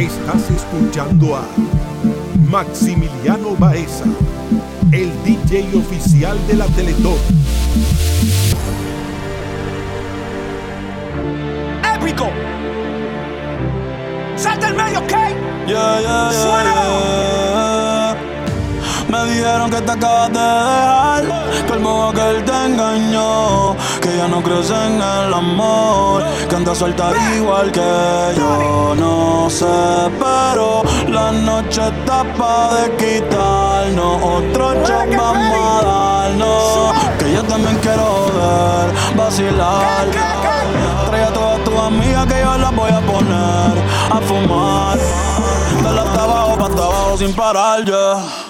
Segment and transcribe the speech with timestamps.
[0.00, 1.42] Estás escuchando a
[2.48, 4.06] Maximiliano Baeza,
[4.92, 7.18] el DJ oficial de la Teletón.
[11.94, 12.30] ¡Épico!
[14.36, 15.12] ¡Salta el medio, ¿ok?
[15.66, 17.59] Yeah, yeah.
[19.10, 21.24] Me dijeron que te acabas de dejar.
[21.66, 23.76] Que el modo que él te engañó.
[24.00, 26.22] Que ya no crees en el amor.
[26.48, 27.80] Que andas suelta igual que
[28.36, 28.94] yo.
[28.96, 29.66] No sé,
[30.18, 34.22] pero la noche está pa' de quitarnos.
[34.22, 36.94] Otro shot vamos a darnos.
[37.18, 40.06] Que yo también quiero ver vacilar.
[41.08, 43.72] Trae a todas tus amigas que yo las voy a poner
[44.10, 44.98] a fumar.
[45.82, 48.49] De la hasta abajo, pa' hasta abajo sin parar, ya.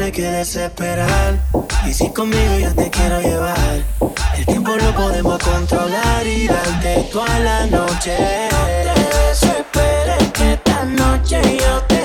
[0.00, 1.38] tienes que desesperar.
[1.86, 3.84] Y si conmigo yo te quiero llevar,
[4.36, 8.16] el tiempo lo podemos controlar y darte toda la noche.
[8.50, 11.99] No te desesperes que esta noche yo te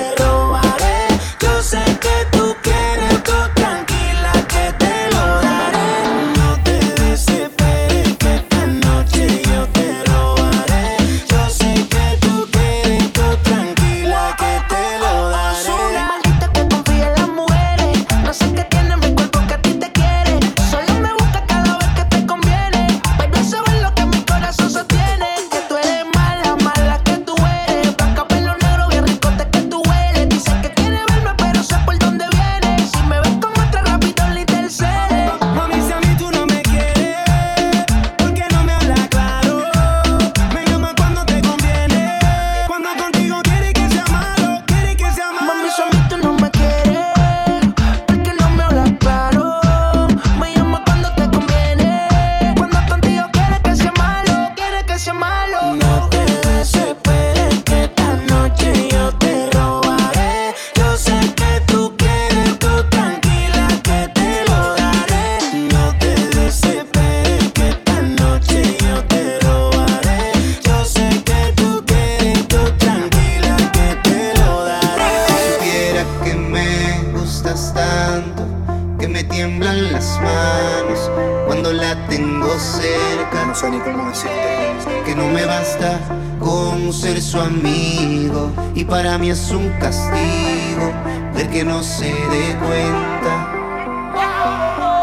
[89.30, 90.92] es un castigo
[91.34, 93.52] del que no se dé cuenta.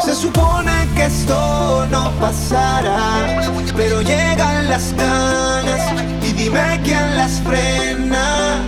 [0.04, 3.42] Se supone que esto no pasará,
[3.76, 5.82] pero llegan las ganas
[6.22, 8.66] y dime quién las frena.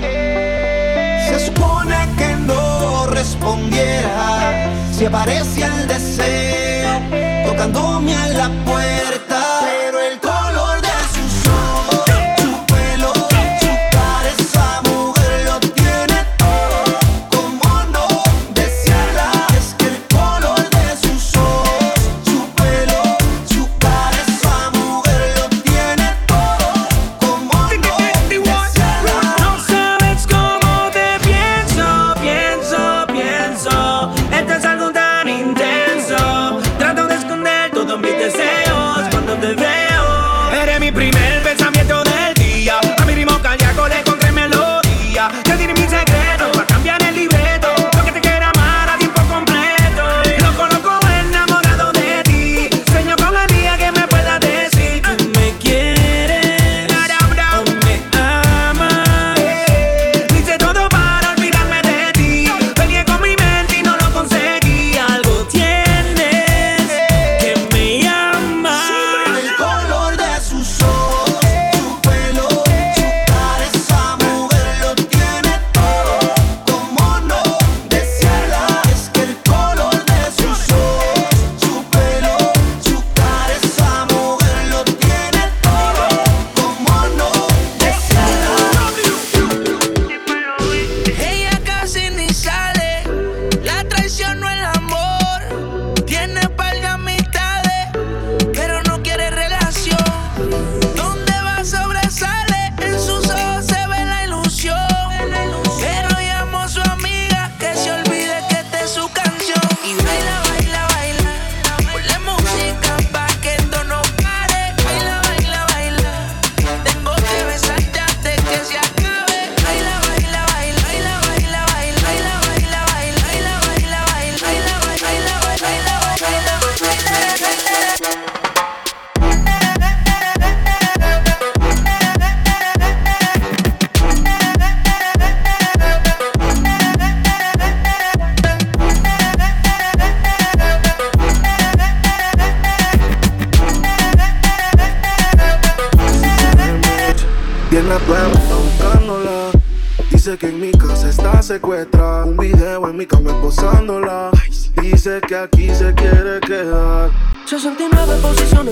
[1.30, 7.00] Se supone que no respondiera si aparece el deseo
[7.46, 9.15] tocándome a la puerta.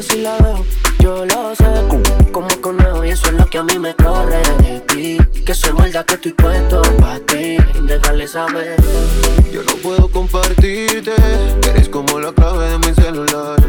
[0.02, 0.66] si la dejo.
[1.00, 1.66] Yo lo sé,
[2.32, 5.18] como conejo y eso es lo que a mí me corre de ti.
[5.46, 8.78] Que se muerda que estoy puesto para ti, déjale saber.
[9.52, 11.14] Yo no puedo compartirte,
[11.70, 13.60] eres como la clave de mi celular.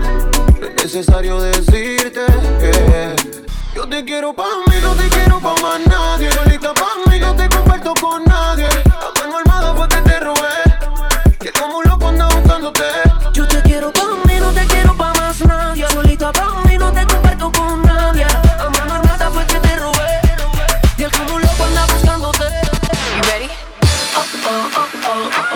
[0.61, 2.25] No es necesario decirte
[2.61, 3.17] que
[3.75, 6.31] yo te quiero pa' mí, no te quiero pa' más nadie.
[6.31, 8.69] Solita pa' mí, no te comparto con nadie.
[8.85, 12.85] La mano armada te robé, que como loco ando buscándote.
[13.33, 15.14] Yo te quiero pa' mí, no te quiero pa'
[16.15, 18.25] solito abajo y no te comparto con nadie.
[18.25, 20.21] A mano armada fue que te robé.
[20.97, 22.45] Y el como loco anda buscándote.
[23.17, 23.49] You ready?
[24.17, 25.54] Oh, oh, oh, oh, oh.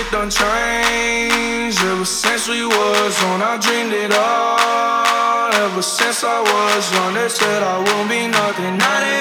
[0.00, 3.42] shit done changed ever since we was on.
[3.42, 5.52] I dreamed it all.
[5.66, 8.78] Ever since I was young, they said I won't be nothing.
[8.78, 9.19] Now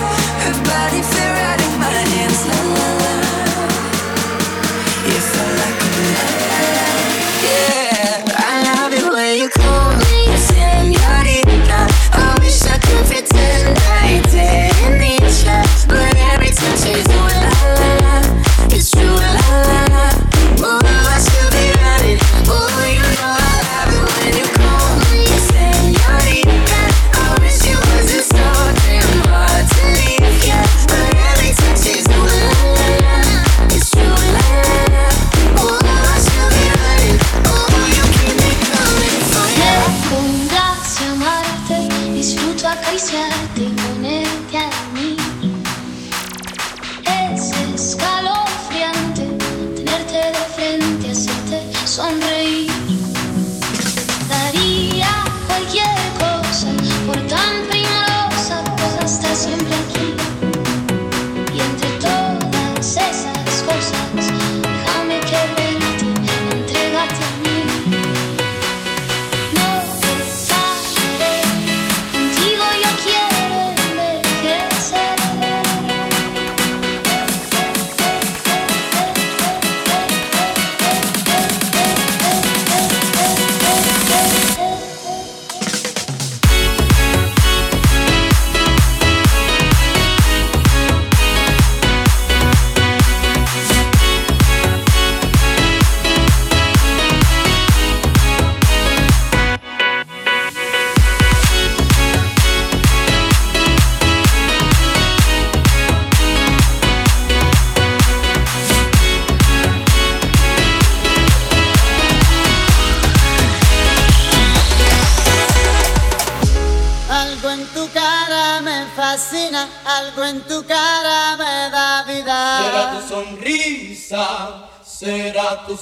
[0.00, 0.63] have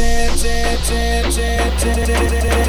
[0.00, 2.59] Tip, tip, tip, tip, tip, tip, tip, tip.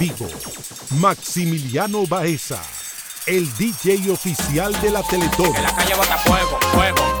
[0.00, 0.26] Vigo,
[0.92, 2.58] Maximiliano Baeza,
[3.26, 5.52] el DJ oficial de la Teletón.
[5.62, 5.94] La calle
[6.72, 7.19] fuego.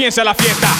[0.00, 0.79] Que comience la fiesta.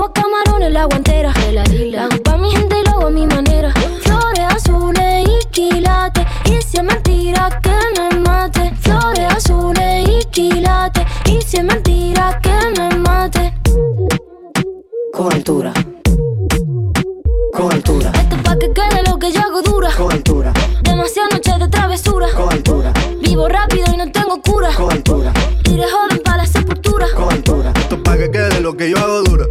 [0.00, 1.30] Llevo camarones en la guantera.
[1.30, 3.70] Hago pa' mi gente y lo hago a mi manera.
[4.00, 6.24] Flores azules y quilates.
[6.46, 8.72] Y si es mentira que me mate.
[8.80, 11.04] Flores azules y quilates.
[11.26, 13.52] Y si es mentira que me mate.
[15.12, 15.74] Con altura.
[17.52, 18.10] Con altura.
[18.14, 19.90] Esto es pa' que quede lo que yo hago dura.
[19.94, 20.54] Con altura.
[20.82, 22.26] Demasiadas noches de travesura.
[22.34, 22.94] Con altura.
[23.20, 24.72] Vivo rápido y no tengo cura.
[24.74, 25.30] Con altura.
[25.64, 27.06] De joven para la sepultura.
[27.14, 27.72] Con altura.
[27.76, 29.46] Esto es pa' que quede lo que yo hago dura.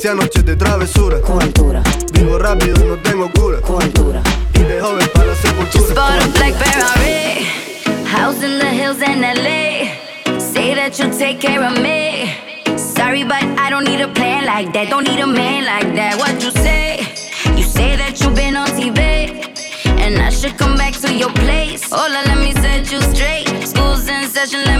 [0.00, 1.20] Demasiadas noches de travesura.
[1.20, 1.82] Con altura.
[2.14, 3.60] Vivo rápido no tengo cura.
[3.60, 4.22] Con altura.
[4.54, 5.94] Y de joven para la sepultura.
[5.94, 7.44] Bought a black Ferrari,
[8.06, 10.40] house in the hills in LA.
[10.40, 12.34] Say that you'll take care of me.
[12.78, 14.88] Sorry, but I don't need a plan like that.
[14.88, 16.16] Don't need a man like that.
[16.16, 17.00] What you say?
[17.54, 18.98] You say that you've been on TV.
[20.00, 21.84] And I should come back to your place.
[21.92, 23.46] Hola, let me set you straight.
[23.68, 24.79] School's in session, let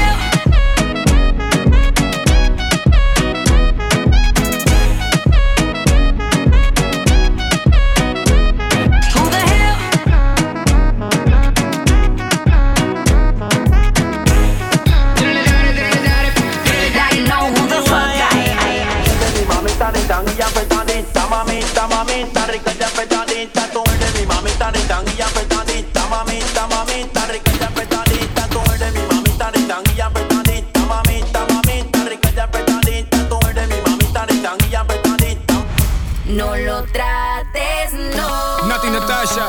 [39.21, 39.45] Natasha,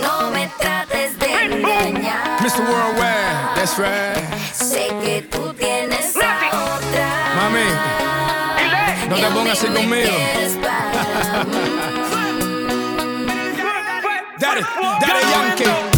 [0.00, 2.40] No me trates de engañar.
[2.40, 2.62] Mr.
[2.68, 4.18] Worldwide, that's right.
[4.52, 7.06] Sé que tú tienes a otra.
[7.36, 7.68] Mami,
[9.08, 10.10] no te pongas así conmigo.
[14.40, 14.62] Daddy
[15.00, 15.97] Daddy Yankee.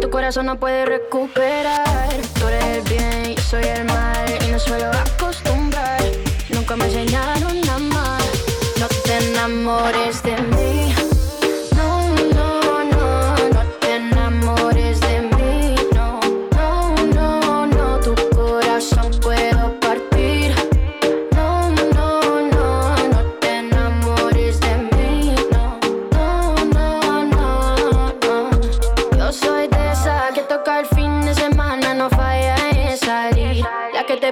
[0.00, 2.08] tu corazón no puede recuperar.
[2.38, 6.00] Tú eres el bien, yo soy el mal y no suelo acostumbrar.
[6.50, 8.22] Nunca me enseñaron nada más.
[8.78, 10.35] No te enamores de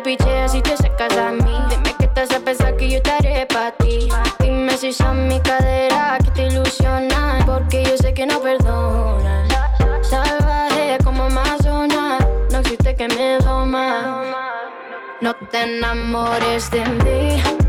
[0.01, 1.57] te te sacas a mí.
[1.71, 4.09] Dime que estás a pensar que yo estaré para ti.
[4.41, 7.47] Dime si son mi cadera que te ilusionan.
[7.47, 9.49] Porque yo sé que no perdonas.
[10.03, 12.27] Salvaje como Amazonas.
[12.51, 14.25] No existe que me doma.
[15.21, 17.64] No te enamores de mí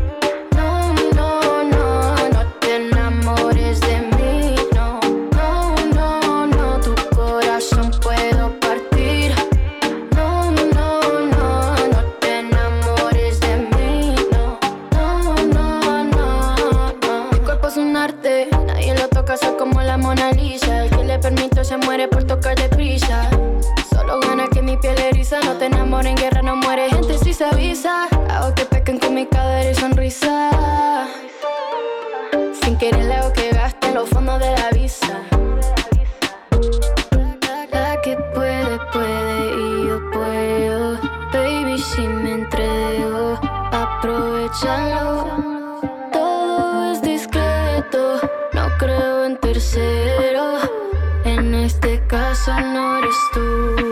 [44.56, 48.18] Escúchalo, todo es discreto,
[48.54, 50.56] no creo en tercero,
[51.24, 53.85] en este caso no eres tú.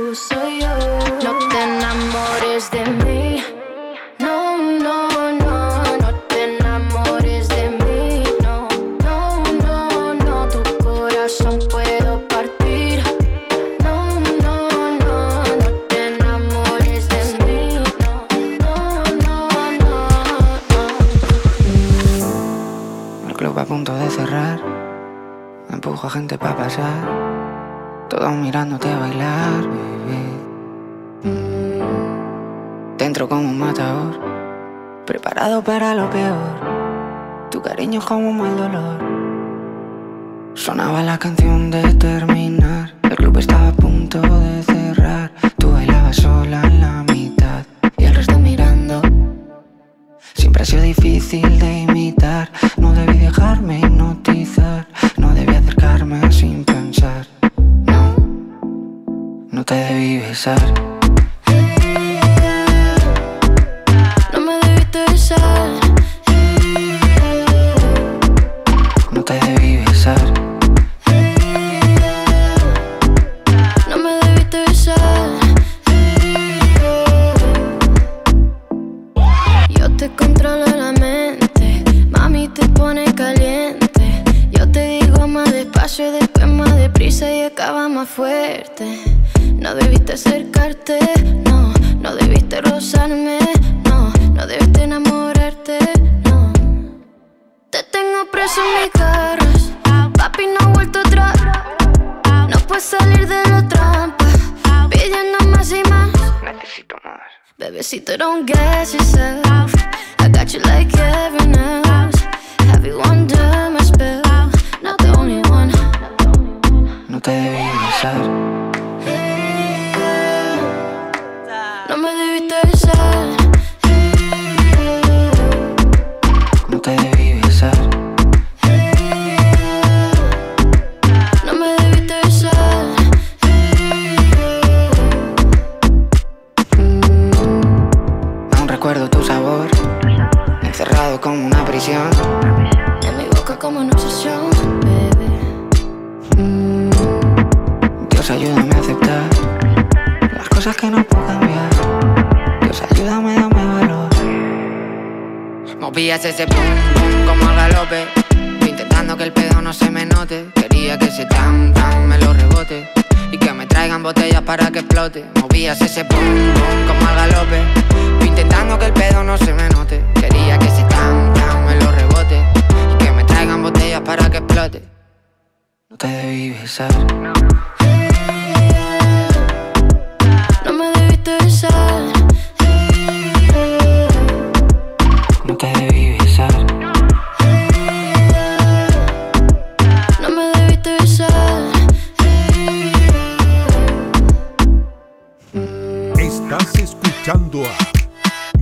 [59.54, 60.93] no te debí besar.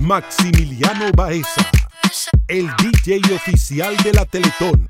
[0.03, 1.71] Maximiliano Baeza,
[2.49, 4.89] el DJ oficial de la Teletón.